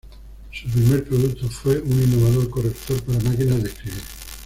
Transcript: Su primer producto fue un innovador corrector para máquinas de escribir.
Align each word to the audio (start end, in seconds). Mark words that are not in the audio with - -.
Su 0.51 0.67
primer 0.67 1.03
producto 1.03 1.47
fue 1.47 1.79
un 1.79 1.91
innovador 2.01 2.49
corrector 2.49 2.99
para 3.03 3.19
máquinas 3.19 3.61
de 3.61 3.69
escribir. 3.69 4.01